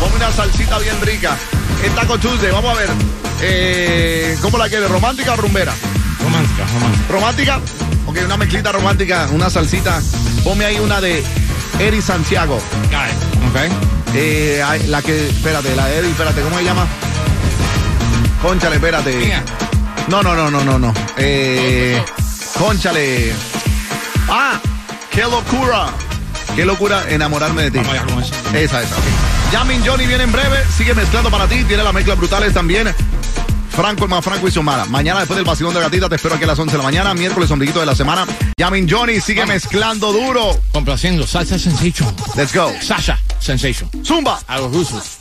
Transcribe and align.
Ponme 0.00 0.16
una 0.16 0.32
salsita 0.32 0.78
bien 0.78 1.00
rica. 1.02 1.36
En 1.84 1.94
Taco 1.94 2.18
Tuesday, 2.18 2.50
vamos 2.50 2.76
a 2.76 2.80
ver. 2.80 2.90
Eh, 3.40 4.36
¿Cómo 4.40 4.58
la 4.58 4.68
quieres? 4.68 4.90
¿Romántica 4.90 5.34
o 5.34 5.36
rumbera? 5.36 5.72
Romántica, 6.22 6.64
romántica. 6.72 7.12
¿Romántica? 7.12 7.60
Ok, 8.06 8.18
una 8.24 8.36
mezclita 8.36 8.72
romántica, 8.72 9.28
una 9.32 9.50
salsita. 9.50 10.00
Ponme 10.44 10.64
ahí 10.64 10.78
una 10.78 11.00
de 11.00 11.22
Eri 11.78 12.00
Santiago. 12.00 12.56
Ok. 12.56 13.72
Eh, 14.14 14.62
la 14.86 15.02
que, 15.02 15.28
espérate, 15.28 15.74
la 15.76 15.86
de 15.86 15.98
Eri, 15.98 16.08
espérate, 16.08 16.40
¿cómo 16.40 16.58
se 16.58 16.64
llama? 16.64 16.86
Conchale, 18.42 18.76
espérate. 18.76 19.16
Mía. 19.16 19.44
No, 20.08 20.22
no, 20.22 20.34
no, 20.34 20.50
no, 20.50 20.64
no, 20.64 20.78
no. 20.78 20.94
Eh, 21.16 22.02
conchale. 22.58 23.32
Ah, 24.28 24.60
qué 25.10 25.22
locura. 25.22 25.88
Qué 26.54 26.64
locura 26.64 27.04
enamorarme 27.08 27.64
de 27.64 27.70
ti. 27.72 27.78
Vamos 27.78 28.32
allá. 28.32 28.58
Esa, 28.58 28.82
esa, 28.82 28.96
ok. 28.96 29.25
Yamin 29.52 29.82
Johnny 29.86 30.06
viene 30.06 30.24
en 30.24 30.32
breve, 30.32 30.58
sigue 30.76 30.94
mezclando 30.94 31.30
para 31.30 31.46
ti, 31.46 31.64
tiene 31.64 31.82
las 31.82 31.94
mezclas 31.94 32.18
brutales 32.18 32.52
también. 32.52 32.94
Franco, 33.70 34.04
el 34.04 34.10
más 34.10 34.24
Franco 34.24 34.48
y 34.48 34.50
Xiomara. 34.50 34.86
Mañana 34.86 35.20
después 35.20 35.36
del 35.36 35.44
vacilón 35.44 35.74
de 35.74 35.80
gatita 35.80 36.08
te 36.08 36.16
espero 36.16 36.34
aquí 36.34 36.44
a 36.44 36.46
las 36.46 36.58
11 36.58 36.72
de 36.72 36.78
la 36.78 36.84
mañana, 36.84 37.14
miércoles 37.14 37.48
sombriguito 37.48 37.78
de 37.78 37.86
la 37.86 37.94
semana. 37.94 38.26
Yamin 38.56 38.88
Johnny 38.88 39.20
sigue 39.20 39.44
mezclando 39.44 40.12
duro. 40.12 40.58
Complaciendo. 40.72 41.26
Salsa 41.26 41.58
Sensation. 41.58 42.14
Let's 42.34 42.54
go. 42.54 42.72
Sasha 42.80 43.18
Sensation. 43.38 43.90
Zumba. 44.02 44.40
A 44.46 44.58
los 44.58 44.72
rusos. 44.72 45.18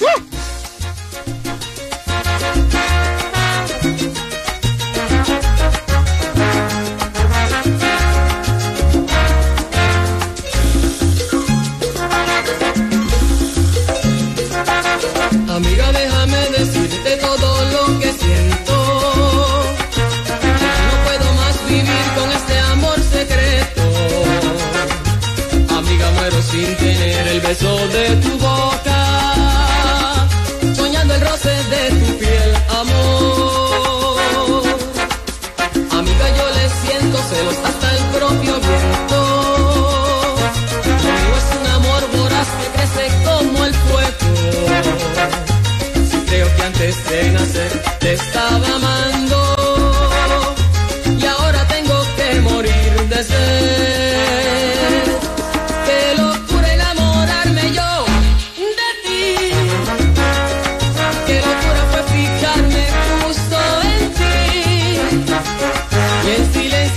Beso 27.48 27.88
de 27.90 28.05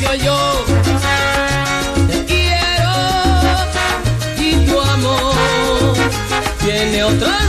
yo. 0.00 0.64
Te 2.08 2.24
quiero 2.24 2.92
y 4.38 4.66
tu 4.66 4.80
amor 4.80 5.96
tiene 6.60 7.04
otro 7.04 7.47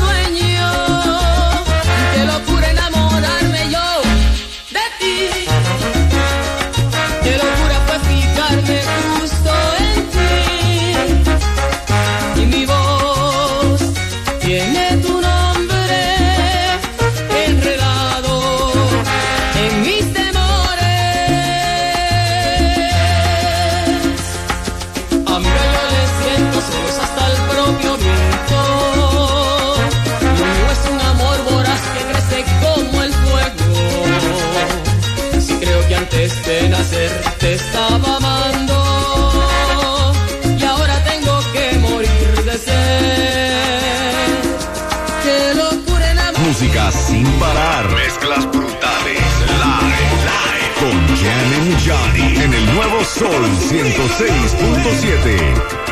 Sol 53.20 53.28
106.7. 53.28 55.89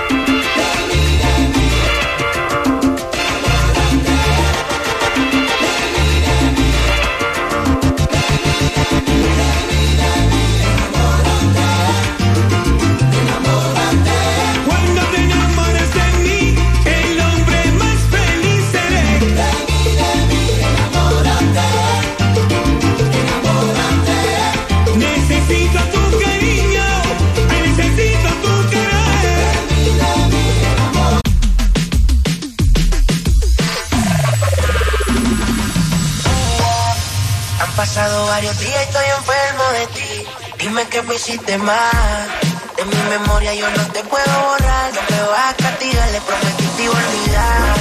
Dime 40.77 40.89
qué 40.89 41.01
me 41.01 41.15
hiciste 41.15 41.57
mal. 41.57 42.27
De 42.75 42.85
mi 42.85 43.09
memoria 43.09 43.51
yo 43.55 43.67
no 43.67 43.83
te 43.87 44.03
puedo 44.03 44.31
borrar. 44.47 44.93
No 44.93 45.01
me 45.09 45.23
vas 45.23 45.51
a 45.51 45.57
castigar, 45.57 46.11
le 46.11 46.21
prometí 46.21 46.87
olvidar. 46.87 47.77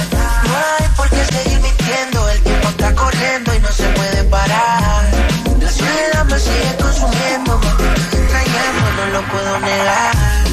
No 0.47 0.55
hay 0.57 0.89
por 0.95 1.07
qué 1.11 1.23
seguir 1.25 1.59
mintiendo. 1.59 2.27
El 2.27 2.41
tiempo 2.41 2.69
está 2.69 2.95
corriendo 2.95 3.53
y 3.53 3.59
no 3.59 3.71
se 3.71 3.87
puede 3.89 4.23
parar. 4.23 5.11
La 5.61 5.71
soledad 5.71 6.25
me 6.25 6.39
sigue 6.39 6.75
consumiendo. 6.81 7.59
Me 7.59 8.25
estoy 8.25 8.51
no 8.95 9.05
lo 9.13 9.21
puedo 9.27 9.59
negar. 9.59 10.46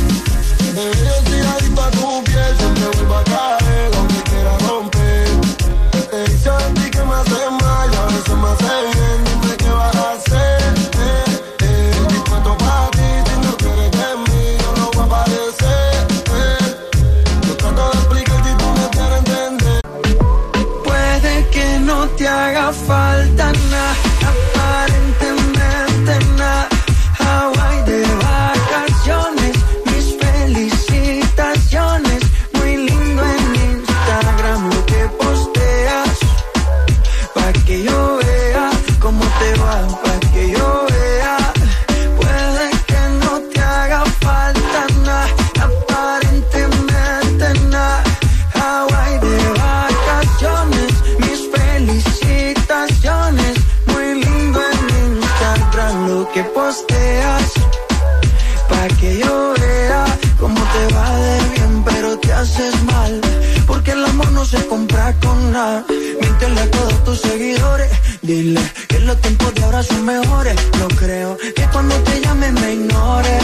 Míntele 66.20 66.60
a 66.60 66.70
todos 66.70 67.04
tus 67.04 67.20
seguidores. 67.20 67.90
Dile 68.20 68.60
que 68.86 68.98
los 69.00 69.18
tiempos 69.20 69.54
de 69.54 69.64
ahora 69.64 69.82
son 69.82 70.04
mejores. 70.04 70.56
No 70.78 70.88
creo 70.88 71.38
que 71.38 71.64
cuando 71.72 71.94
te 72.02 72.20
llame 72.20 72.52
me 72.52 72.74
ignores. 72.74 73.42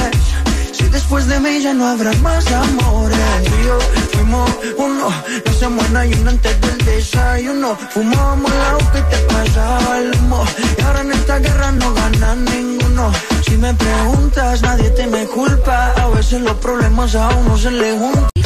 Si 0.72 0.84
después 0.88 1.26
de 1.28 1.40
mí 1.40 1.62
ya 1.62 1.72
no 1.72 1.86
habrá 1.86 2.12
más 2.14 2.46
amores. 2.52 3.18
Tú 3.44 3.52
y 3.60 3.64
yo 3.64 3.78
fuimos 4.12 4.50
uno, 4.76 5.08
no 5.46 5.52
se 5.52 5.68
muera 5.68 6.06
y 6.06 6.12
uno 6.12 6.30
antes 6.30 6.60
del 6.60 6.78
desayuno. 6.84 7.78
Fumábamos 7.94 8.52
la 8.54 8.72
boca 8.74 8.98
y 8.98 9.10
te 9.12 9.18
pasaba 9.32 9.98
el 9.98 10.14
humo. 10.16 10.44
Y 10.78 10.82
ahora 10.82 11.00
en 11.00 11.12
esta 11.12 11.38
guerra 11.38 11.72
no 11.72 11.94
gana 11.94 12.34
ninguno. 12.34 13.12
Si 13.46 13.56
me 13.56 13.72
preguntas, 13.72 14.60
nadie 14.60 14.90
te 14.90 15.06
me 15.06 15.24
culpa. 15.26 15.92
A 15.92 16.08
veces 16.08 16.42
los 16.42 16.56
problemas 16.56 17.14
a 17.14 17.28
uno 17.28 17.56
se 17.56 17.70
le 17.70 17.98
juntan. 17.98 18.39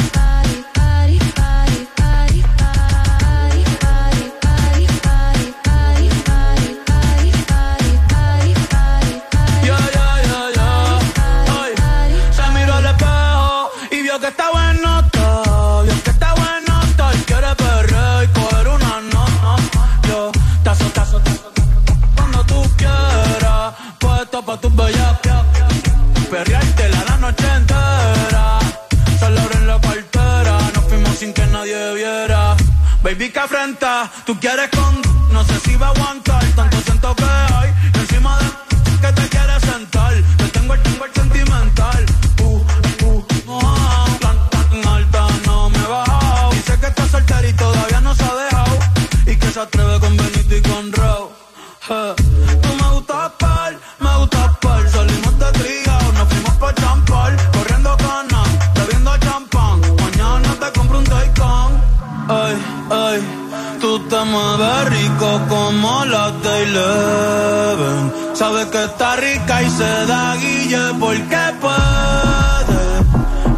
Baby, 33.05 33.29
que 33.29 33.39
afrenta. 33.39 34.11
Tú 34.25 34.41
quieres 34.41 34.71
con. 34.71 35.03
No 35.31 35.45
sé 35.45 35.61
si 35.61 35.77
va 35.77 35.89
a 35.89 35.91
aguantar. 35.91 36.43
Tanto 36.57 36.94
te 64.57 64.63
mueves 64.63 64.89
rico 64.91 65.41
como 65.49 66.05
la 66.05 66.31
de 66.31 66.63
Eleven. 66.63 68.13
Sabes 68.35 68.67
que 68.67 68.85
está 68.85 69.17
rica 69.17 69.63
y 69.63 69.71
se 69.71 70.07
da 70.07 70.37
guille 70.37 70.95
porque 71.01 71.39
puede. 71.61 72.83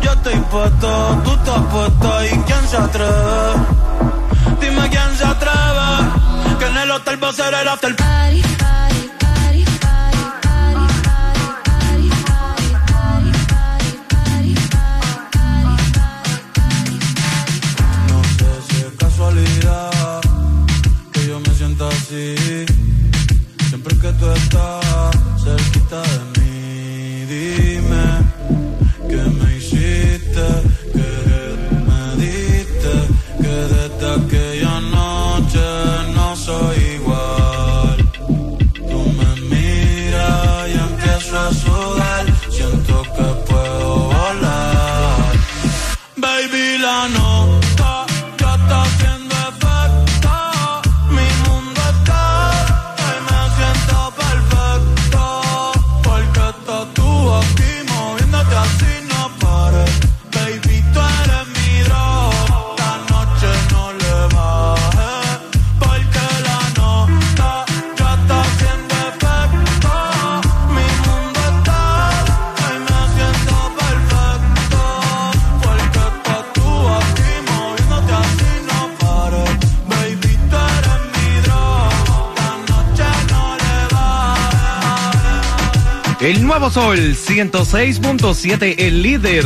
Yo 0.02 0.12
estoy 0.12 0.40
puesto, 0.50 1.22
tú 1.24 1.32
estás 1.32 1.60
puesto 1.72 2.24
y 2.24 2.38
quién 2.46 2.68
se 2.68 2.76
atreve. 2.76 3.52
Dime 4.60 4.88
quién 4.88 5.16
se 5.16 5.24
atreve. 5.24 6.58
Que 6.58 6.66
en 6.66 6.76
el 6.76 6.90
hotel 6.90 7.22
va 7.22 7.28
a 7.28 7.32
ser 7.32 7.54
el 7.54 7.68
after. 7.68 7.96
No 7.98 8.95
El 86.20 86.42
nuevo 86.46 86.70
Sol 86.70 87.14
106.7, 87.14 88.74
el 88.78 89.02
líder 89.02 89.44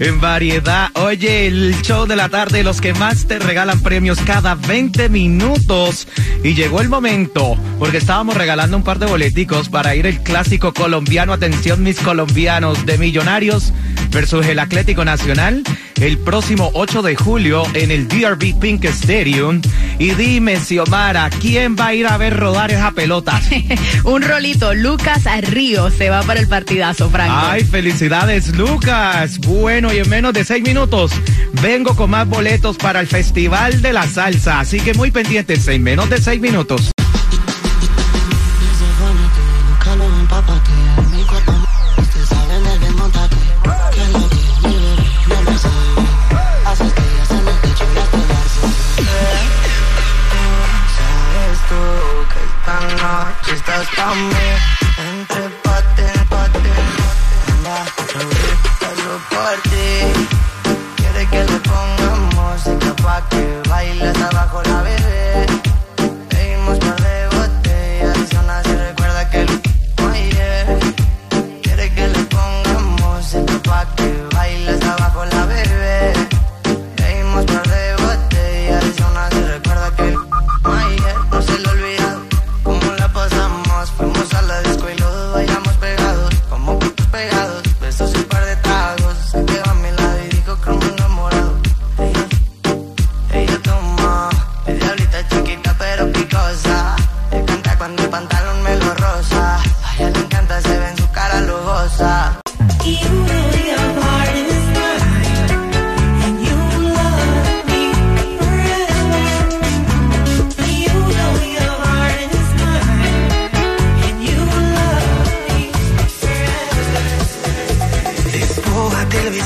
en 0.00 0.20
variedad. 0.20 0.90
Oye, 0.94 1.46
el 1.46 1.74
show 1.82 2.06
de 2.06 2.16
la 2.16 2.28
tarde, 2.28 2.62
los 2.62 2.80
que 2.80 2.94
más 2.94 3.26
te 3.26 3.38
regalan 3.38 3.80
premios 3.80 4.20
cada 4.20 4.54
20 4.54 5.08
minutos. 5.08 6.08
Y 6.44 6.54
llegó 6.54 6.80
el 6.80 6.88
momento, 6.88 7.56
porque 7.78 7.98
estábamos 7.98 8.36
regalando 8.36 8.76
un 8.76 8.82
par 8.82 8.98
de 8.98 9.06
boleticos 9.06 9.68
para 9.68 9.94
ir 9.94 10.06
el 10.06 10.20
clásico 10.20 10.72
colombiano, 10.72 11.32
atención 11.32 11.82
mis 11.82 11.98
colombianos, 12.00 12.86
de 12.86 12.98
Millonarios 12.98 13.72
versus 14.10 14.46
el 14.46 14.58
Atlético 14.58 15.04
Nacional 15.04 15.62
el 16.00 16.18
próximo 16.18 16.70
8 16.74 17.02
de 17.02 17.16
julio 17.16 17.62
en 17.74 17.90
el 17.90 18.06
DRB 18.06 18.58
Pink 18.58 18.84
Stadium. 18.84 19.60
Y 19.98 20.12
dime, 20.12 20.58
Xiomara, 20.58 21.28
¿quién 21.40 21.76
va 21.76 21.88
a 21.88 21.94
ir 21.94 22.06
a 22.06 22.16
ver 22.16 22.36
rodar 22.36 22.70
esa 22.70 22.92
pelota? 22.92 23.40
Un 24.04 24.22
rolito, 24.22 24.74
Lucas 24.74 25.24
Río 25.42 25.90
se 25.90 26.10
va 26.10 26.22
para 26.22 26.40
el 26.40 26.48
partidazo, 26.48 27.10
Franco. 27.10 27.34
Ay, 27.36 27.64
felicidades, 27.64 28.56
Lucas. 28.56 29.38
Bueno, 29.38 29.87
y 29.92 29.98
en 29.98 30.08
menos 30.08 30.32
de 30.32 30.44
seis 30.44 30.62
minutos 30.62 31.12
vengo 31.62 31.94
con 31.94 32.10
más 32.10 32.28
boletos 32.28 32.76
para 32.76 33.00
el 33.00 33.06
Festival 33.06 33.80
de 33.82 33.92
la 33.92 34.06
Salsa. 34.06 34.60
Así 34.60 34.80
que 34.80 34.94
muy 34.94 35.10
pendientes, 35.10 35.66
en 35.68 35.82
menos 35.82 36.10
de 36.10 36.20
seis 36.20 36.40
minutos. 36.40 36.90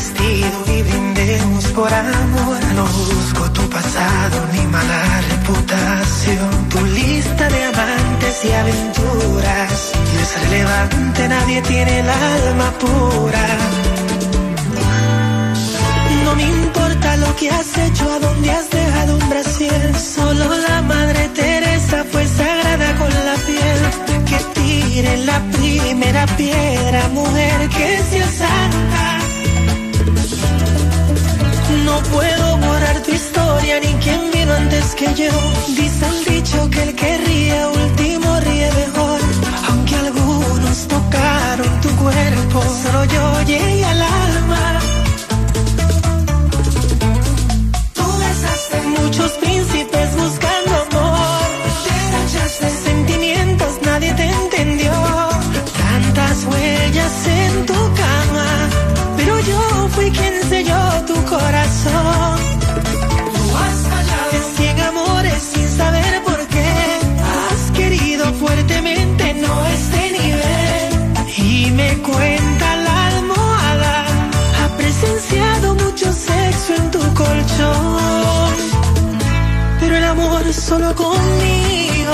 Y 0.04 0.82
brindemos 0.82 1.64
por 1.66 1.92
amor. 1.92 2.58
No 2.74 2.84
busco 2.84 3.50
tu 3.52 3.62
pasado 3.70 4.48
ni 4.52 4.66
mala 4.66 5.20
reputación. 5.30 6.68
Tu 6.70 6.84
lista 6.86 7.48
de 7.48 7.64
amantes 7.64 8.44
y 8.44 8.52
aventuras 8.52 9.92
no 10.12 10.20
es 10.20 10.42
relevante, 10.42 11.28
nadie 11.28 11.62
tiene 11.62 12.00
el 12.00 12.08
alma 12.08 12.70
pura. 12.80 13.46
No 16.24 16.34
me 16.34 16.42
importa 16.42 17.16
lo 17.18 17.36
que 17.36 17.50
has 17.50 17.78
hecho, 17.78 18.10
a 18.10 18.18
dónde 18.18 18.50
has 18.50 18.70
dejado 18.70 19.16
un 19.18 19.28
brasier. 19.28 19.94
Solo 19.96 20.44
la 20.68 20.82
madre 20.82 21.28
Teresa 21.28 22.04
fue 22.10 22.26
sagrada 22.26 22.94
con 22.96 23.10
la 23.10 23.36
piel. 23.46 23.80
Que 24.28 24.38
tire 24.60 25.16
la 25.18 25.38
primera 25.52 26.26
piedra, 26.36 27.08
mujer 27.08 27.68
que 27.68 27.98
sea 28.10 28.26
santa. 28.26 29.22
No 31.92 32.02
puedo 32.04 32.56
borrar 32.56 33.02
tu 33.02 33.10
historia 33.10 33.78
ni 33.80 33.92
quien 34.02 34.30
vino 34.32 34.54
antes 34.54 34.94
que 34.94 35.08
yo. 35.14 35.30
Dice 35.76 36.04
el 36.12 36.24
dicho 36.24 36.70
que 36.70 36.82
el 36.84 36.94
que 36.94 37.18
ríe 37.18 37.66
último 37.66 38.40
ríe 38.40 38.70
mejor. 38.82 39.20
Aunque 39.68 39.94
algunos 39.96 40.88
tocaron 40.88 41.80
tu 41.82 41.90
cuerpo, 42.02 42.62
solo 42.82 43.04
yo 43.04 43.42
llegué 43.42 43.81
solo 80.72 80.94
conmigo. 80.94 82.12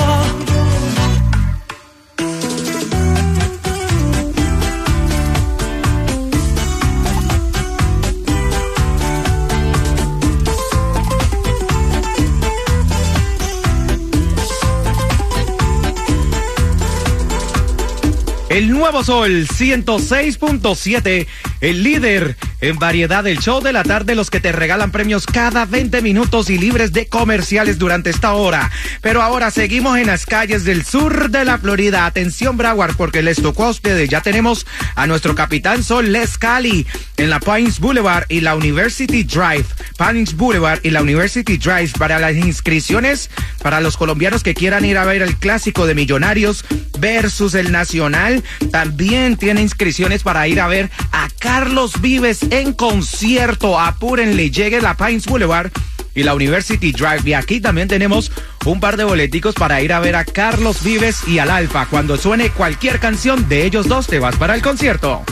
El 18.48 18.72
nuevo 18.72 19.04
Sol 19.04 19.46
106.7, 19.46 21.28
el 21.60 21.84
líder 21.84 22.36
en 22.60 22.78
variedad 22.78 23.24
del 23.24 23.38
show 23.38 23.60
de 23.60 23.72
la 23.72 23.84
tarde, 23.84 24.14
los 24.14 24.30
que 24.30 24.40
te 24.40 24.52
regalan 24.52 24.90
premios 24.90 25.26
cada 25.26 25.64
20 25.64 26.02
minutos 26.02 26.50
y 26.50 26.58
libres 26.58 26.92
de 26.92 27.06
comerciales 27.06 27.78
durante 27.78 28.10
esta 28.10 28.32
hora. 28.32 28.70
Pero 29.00 29.22
ahora 29.22 29.50
seguimos 29.50 29.98
en 29.98 30.08
las 30.08 30.26
calles 30.26 30.64
del 30.64 30.84
sur 30.84 31.30
de 31.30 31.44
la 31.44 31.58
Florida. 31.58 32.06
Atención, 32.06 32.56
Broward, 32.56 32.96
porque 32.96 33.22
les 33.22 33.40
tocó 33.40 33.64
a 33.64 33.70
ustedes. 33.70 34.08
Ya 34.08 34.20
tenemos 34.20 34.66
a 34.94 35.06
nuestro 35.06 35.34
capitán 35.34 35.84
Sol 35.84 36.12
Les 36.12 36.38
Cali 36.38 36.86
en 37.16 37.30
la 37.30 37.40
Pines 37.40 37.78
Boulevard 37.78 38.24
y 38.28 38.40
la 38.40 38.56
University 38.56 39.22
Drive. 39.22 39.66
Pines 39.96 40.34
Boulevard 40.34 40.80
y 40.82 40.90
la 40.90 41.02
University 41.02 41.56
Drive 41.56 41.92
para 41.98 42.18
las 42.18 42.34
inscripciones 42.34 43.30
para 43.62 43.80
los 43.80 43.96
colombianos 43.96 44.42
que 44.42 44.54
quieran 44.54 44.84
ir 44.84 44.98
a 44.98 45.04
ver 45.04 45.22
el 45.22 45.36
clásico 45.36 45.86
de 45.86 45.94
Millonarios 45.94 46.64
versus 46.98 47.54
el 47.54 47.72
Nacional. 47.72 48.42
También 48.70 49.36
tiene 49.36 49.60
inscripciones 49.60 50.22
para 50.22 50.46
ir 50.48 50.60
a 50.60 50.68
ver 50.68 50.90
a 51.12 51.28
Carlos 51.38 52.00
Vives 52.00 52.47
en 52.50 52.72
concierto. 52.72 53.78
Apúrenle, 53.78 54.50
llegue 54.50 54.80
la 54.80 54.96
Pines 54.96 55.26
Boulevard 55.26 55.70
y 56.14 56.22
la 56.22 56.34
University 56.34 56.92
Drive. 56.92 57.22
Y 57.24 57.34
aquí 57.34 57.60
también 57.60 57.88
tenemos 57.88 58.32
un 58.64 58.80
par 58.80 58.96
de 58.96 59.04
boleticos 59.04 59.54
para 59.54 59.82
ir 59.82 59.92
a 59.92 60.00
ver 60.00 60.16
a 60.16 60.24
Carlos 60.24 60.82
Vives 60.82 61.26
y 61.26 61.38
al 61.38 61.50
Alfa. 61.50 61.86
Cuando 61.86 62.16
suene 62.16 62.50
cualquier 62.50 62.98
canción 62.98 63.48
de 63.48 63.64
ellos 63.64 63.88
dos, 63.88 64.06
te 64.06 64.18
vas 64.18 64.36
para 64.36 64.54
el 64.54 64.62
concierto. 64.62 65.22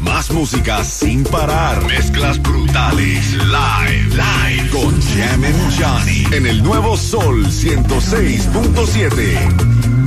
Más 0.00 0.30
música 0.30 0.84
sin 0.84 1.24
parar. 1.24 1.84
Mezclas 1.86 2.40
brutales. 2.42 3.32
Live. 3.32 4.10
Live. 4.10 4.70
Con 4.70 5.00
Jam 5.00 5.44
and 5.44 5.80
Johnny. 5.80 6.26
En 6.32 6.46
el 6.46 6.62
nuevo 6.62 6.96
Sol 6.96 7.46
106.7. 7.46 10.03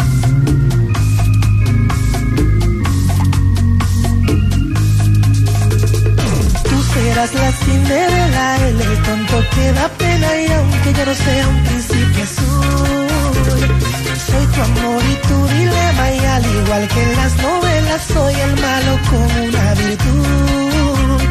Tú 7.18 7.24
serás 7.24 7.34
la 7.34 7.52
Cinderela, 7.52 8.58
él 8.68 8.80
el 8.80 9.02
tonto 9.02 9.44
que 9.56 9.72
da 9.72 9.90
pena 9.98 10.40
y 10.40 10.52
aunque 10.52 10.94
yo 10.94 11.04
no 11.04 11.16
sea 11.16 11.48
un 11.48 11.64
príncipe 11.64 12.22
azul, 12.22 13.08
soy 14.28 14.46
tu 14.54 14.62
amor 14.62 15.02
y 15.04 15.16
tu 15.28 15.48
dilema 15.48 16.12
y 16.12 16.20
al 16.20 16.46
igual 16.46 16.88
que 16.88 17.02
en 17.02 17.16
las 17.16 17.36
novelas 17.38 18.02
soy 18.14 18.34
el 18.36 18.54
malo 18.62 19.00
con 19.10 19.30
una 19.48 19.74
virtud. 19.74 21.22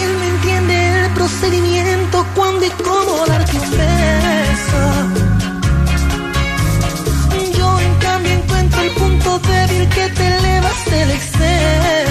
Él 0.00 0.10
me 0.20 0.28
entiende 0.28 1.04
el 1.04 1.10
procedimiento 1.12 2.26
cuando 2.34 2.64
y 2.64 2.70
cómo 2.70 3.26
darte 3.26 3.56
un 3.58 3.70
beso. 3.72 4.82
Yo 7.58 7.80
en 7.80 7.94
cambio 7.96 8.32
encuentro 8.32 8.80
el 8.80 8.90
punto 8.92 9.38
débil 9.40 9.86
que 9.90 10.08
te 10.16 10.26
elevas 10.38 10.84
del 10.86 11.10
exceso. 11.10 12.07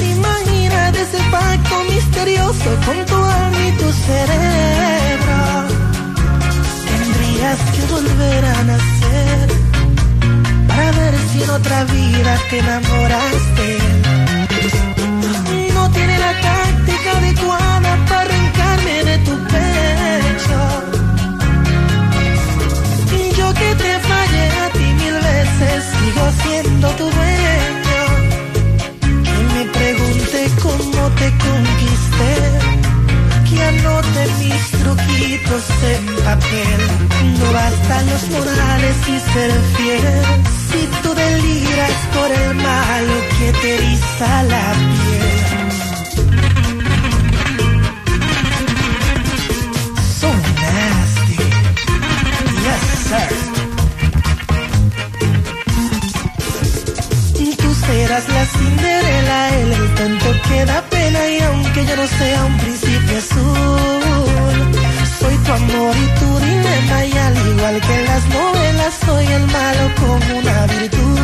Imagina 0.00 0.88
ese 0.90 1.18
pacto 1.30 1.74
misterioso 1.84 2.70
con 2.84 3.06
tu 3.06 3.16
alma 3.16 3.68
y 3.68 3.72
tu 3.72 3.92
cerebro. 4.06 5.38
Tendrías 6.90 7.58
que 7.72 7.82
volver 7.92 8.44
a 8.44 8.62
nacer 8.64 9.48
para 10.68 10.90
ver 10.92 11.14
si 11.32 11.42
en 11.42 11.50
otra 11.50 11.84
vida 11.84 12.38
te 12.50 12.58
enamoraste. 12.58 13.87
No 36.28 37.52
bastan 37.54 38.04
los 38.10 38.28
morales 38.28 38.96
y 39.08 39.18
ser 39.32 39.50
fiel. 39.76 40.02
Si 40.70 40.86
tú 41.02 41.14
deliras 41.14 41.92
por 42.14 42.30
el 42.30 42.54
malo 42.54 43.14
que 43.38 43.52
te 43.52 43.68
eriza 43.76 44.42
la 44.42 44.74
piel. 44.74 45.38
So 50.20 50.30
nasty. 50.60 51.36
Yes, 52.64 52.84
sir. 53.08 53.30
Tú 57.56 57.70
serás 57.74 58.28
la 58.28 58.44
Cinderela, 58.44 59.38
él 59.56 59.72
el 59.72 59.94
tonto 59.94 60.28
que 60.46 60.64
da 60.66 60.82
pena 60.90 61.20
y 61.26 61.40
aunque 61.40 61.86
yo 61.86 61.96
no 61.96 62.06
sea 62.06 62.44
un 62.44 62.56
príncipe 62.58 62.87
amor 65.70 65.94
y 65.96 66.06
tu 66.18 66.38
dilema 66.38 67.04
y 67.04 67.12
al 67.12 67.36
igual 67.48 67.80
que 67.80 68.02
las 68.02 68.24
novelas 68.28 68.94
soy 69.04 69.26
el 69.26 69.46
malo 69.46 69.84
con 70.00 70.36
una 70.38 70.66
virtud. 70.66 71.18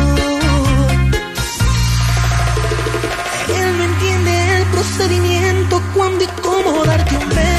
Él 3.59 3.73
me 3.77 3.85
entiende 3.85 4.57
el 4.57 4.65
procedimiento 4.65 5.81
cuando 5.93 6.23
y 6.23 6.27
cómo 6.41 6.85
darte 6.85 7.17
un 7.17 7.29
beso. 7.29 7.54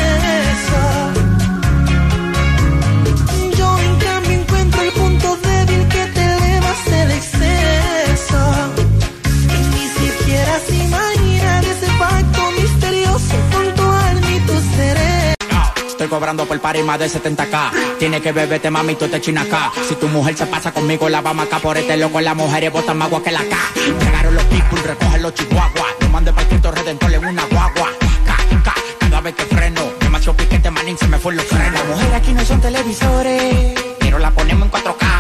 cobrando 16.17 16.47
por 16.47 16.59
par 16.61 16.75
y 16.77 16.83
más 16.83 16.99
de 16.99 17.11
70k. 17.11 17.99
Tiene 17.99 18.23
que 18.23 18.33
beberte, 18.33 18.71
mami, 18.71 18.95
tú 18.95 19.07
te 19.07 19.21
chinas 19.21 19.47
acá. 19.47 19.71
Si 19.87 19.97
tu 19.97 20.09
mujer 20.09 20.35
se 20.35 20.47
pasa 20.47 20.73
conmigo, 20.73 21.11
la 21.11 21.21
vamos 21.21 21.47
acá 21.47 21.59
por 21.59 21.77
este 21.77 21.95
loco. 21.99 22.23
Las 22.23 22.35
mujeres 22.35 22.73
botan 22.73 22.97
más 22.97 23.09
agua 23.09 23.23
que 23.23 23.33
la 23.33 23.41
K. 23.41 23.57
Llegaron 24.01 24.35
los 24.35 24.45
people, 24.45 24.81
recogen 24.81 25.21
los 25.21 25.35
chihuahuas. 25.35 25.95
No 26.01 26.09
mande 26.09 26.33
pa' 26.33 26.45
quinto 26.45 26.71
redentor 26.71 27.13
en 27.13 27.27
una 27.27 27.45
guagua. 27.45 27.91
Cada 28.99 29.21
vez 29.21 29.35
que 29.35 29.45
freno. 29.45 29.83
Demasiado 30.01 30.39
piquete, 30.39 30.71
manín, 30.71 30.97
se 30.97 31.07
me 31.07 31.19
fue 31.19 31.35
los 31.35 31.45
frenos. 31.45 31.75
Las 31.75 31.87
mujeres 31.87 32.15
aquí 32.15 32.33
no 32.33 32.43
son 32.47 32.63
televisores, 32.63 33.75
pero 34.01 34.19
la 34.19 34.31
ponemos 34.31 34.69
en 34.69 34.73
4K. 34.73 35.16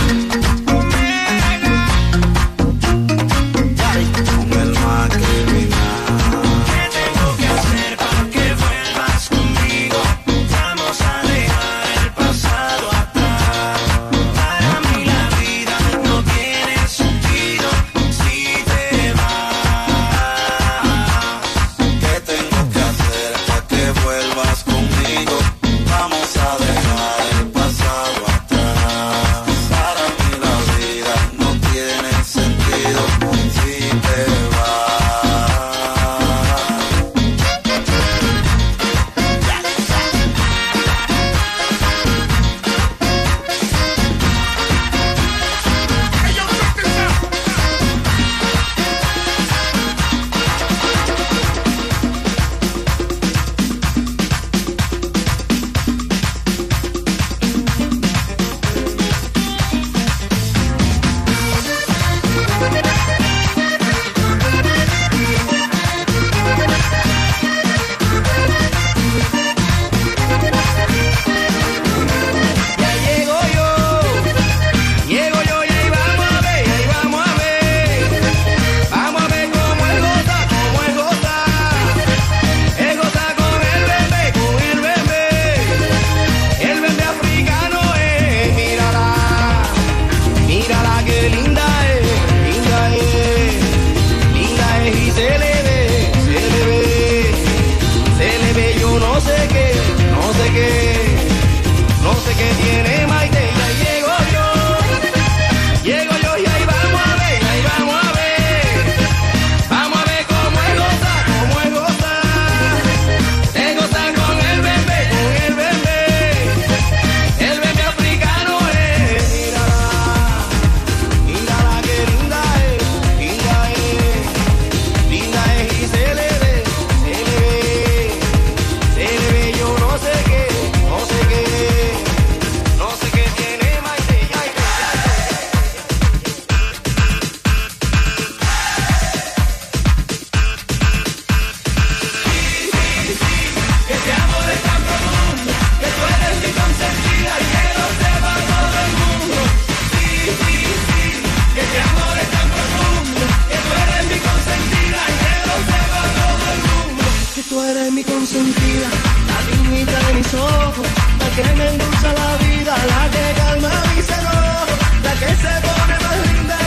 la 158.33 159.51
dignidad 159.51 160.07
de 160.07 160.13
mis 160.15 160.33
ojos, 160.33 160.87
la 161.19 161.29
que 161.35 161.43
me 161.43 161.67
endulza 161.67 162.11
la 162.11 162.37
vida, 162.43 162.75
la 162.87 163.11
que 163.11 163.39
calma 163.39 163.69
mis 163.95 164.09
enojos, 164.09 164.79
la 165.03 165.13
que 165.13 165.27
se 165.27 165.61
pone 165.61 165.99
más 166.01 166.33
linda. 166.33 166.64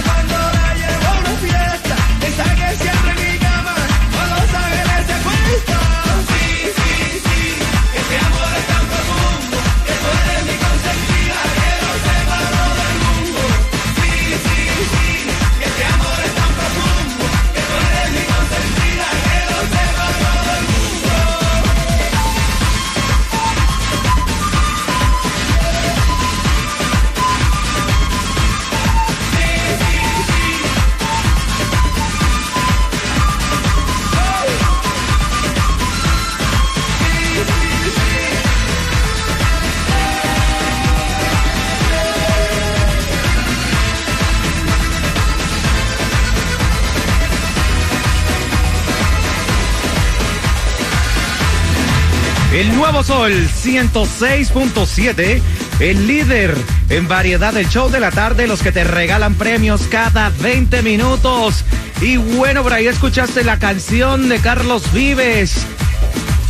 Nuevo 52.79 53.03
Sol 53.03 53.33
106.7, 53.33 55.43
el 55.81 56.07
líder 56.07 56.55
en 56.91 57.09
variedad 57.09 57.53
del 57.53 57.69
show 57.69 57.91
de 57.91 57.99
la 57.99 58.13
tarde, 58.13 58.47
los 58.47 58.63
que 58.63 58.71
te 58.71 58.85
regalan 58.85 59.35
premios 59.35 59.89
cada 59.91 60.31
20 60.31 60.83
minutos. 60.83 61.65
Y 62.01 62.19
bueno, 62.19 62.63
por 62.63 62.73
ahí 62.73 62.87
escuchaste 62.87 63.43
la 63.43 63.59
canción 63.59 64.29
de 64.29 64.39
Carlos 64.39 64.93
Vives 64.93 65.67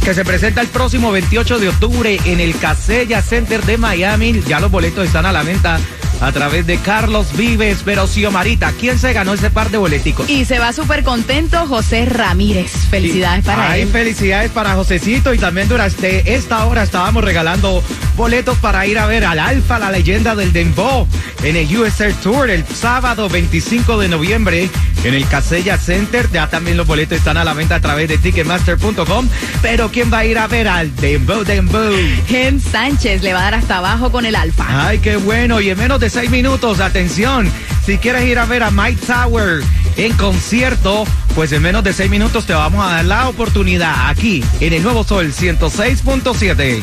que 0.05 0.13
se 0.13 0.23
presenta 0.25 0.61
el 0.61 0.69
próximo 0.69 1.11
28 1.13 1.59
de 1.59 1.71
octubre 1.71 2.21
en 2.25 2.41
el 2.41 2.59
Casella 2.59 3.23
Center 3.23 3.65
de 3.65 3.79
Miami. 3.79 4.43
Ya 4.47 4.61
los 4.61 4.71
boletos 4.71 5.07
están 5.07 5.25
a 5.25 5.33
la 5.33 5.43
venta 5.43 5.81
a 6.21 6.33
través 6.33 6.67
de 6.67 6.79
Carlos 6.79 7.29
Vives, 7.37 7.83
pero 7.85 8.07
Marita, 8.33 8.73
¿quién 8.73 8.99
se 8.99 9.13
ganó 9.13 9.35
ese 9.35 9.51
par 9.51 9.71
de 9.71 9.79
boleticos? 9.79 10.29
Y 10.29 10.45
se 10.45 10.59
va 10.59 10.73
súper 10.73 11.05
contento 11.05 11.67
José 11.67 12.05
Ramírez. 12.07 12.73
Felicidades 12.91 13.45
para 13.45 13.73
Ay, 13.73 13.83
él. 13.83 13.89
felicidades 13.89 14.51
para 14.51 14.75
Josecito 14.75 15.33
y 15.33 15.39
también 15.39 15.69
durante 15.69 16.35
esta 16.35 16.65
hora 16.67 16.83
estábamos 16.83 17.25
regalando 17.25 17.83
boletos 18.17 18.59
para 18.59 18.87
ir 18.87 18.99
a 18.99 19.07
ver 19.07 19.25
al 19.25 19.39
Alfa, 19.39 19.79
la 19.79 19.91
leyenda 19.91 20.35
del 20.35 20.53
Dembow, 20.53 21.07
en 21.43 21.57
el 21.57 21.77
USR 21.77 22.13
Tour 22.23 22.51
el 22.51 22.67
sábado 22.67 23.29
25 23.29 23.99
de 23.99 24.09
noviembre 24.09 24.69
en 25.05 25.15
el 25.15 25.27
Casella 25.29 25.79
Center. 25.79 26.29
Ya 26.33 26.49
también 26.49 26.77
los 26.77 26.87
boletos 26.87 27.19
están 27.19 27.37
a 27.37 27.45
la 27.45 27.55
venta 27.55 27.77
a 27.77 27.81
través 27.81 28.09
de 28.09 28.19
ticketmaster.com. 28.19 29.29
Pero 29.63 29.91
¿quién 29.91 30.13
va 30.13 30.19
a 30.19 30.25
ir 30.25 30.39
a 30.39 30.47
ver 30.47 30.69
al 30.69 30.95
Dembow 30.97 31.45
Dembow? 31.45 31.93
Gen 32.27 32.61
Sánchez 32.61 33.23
le 33.23 33.33
va 33.33 33.41
a 33.41 33.45
dar 33.45 33.55
hasta 33.55 33.79
abajo 33.79 34.11
con 34.11 34.27
el 34.27 34.35
Alfa. 34.35 34.67
Ay, 34.89 34.99
qué 34.99 35.17
bueno. 35.17 35.61
Y 35.61 35.71
en 35.71 35.79
menos 35.79 36.01
seis 36.11 36.31
minutos, 36.31 36.81
atención, 36.81 37.51
si 37.85 37.99
quieres 37.99 38.25
ir 38.27 38.39
a 38.39 38.45
ver 38.45 38.63
a 38.63 38.71
Mike 38.71 39.01
Tower 39.07 39.63
en 39.97 40.13
concierto, 40.17 41.05
pues 41.35 41.53
en 41.53 41.63
menos 41.63 41.85
de 41.85 41.93
seis 41.93 42.11
minutos 42.11 42.45
te 42.47 42.53
vamos 42.53 42.85
a 42.85 42.97
dar 42.97 43.05
la 43.05 43.29
oportunidad 43.29 44.11
aquí 44.11 44.45
en 44.61 44.73
el 44.73 44.83
Nuevo 44.83 45.05
Sol 45.05 45.33
106.7. 45.33 46.77